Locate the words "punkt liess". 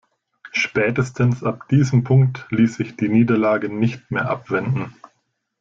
2.03-2.73